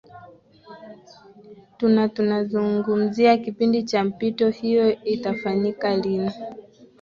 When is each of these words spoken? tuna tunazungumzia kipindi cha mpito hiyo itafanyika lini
tuna 1.77 2.09
tunazungumzia 2.09 3.37
kipindi 3.37 3.83
cha 3.83 4.03
mpito 4.03 4.49
hiyo 4.49 5.03
itafanyika 5.03 5.95
lini 5.97 6.31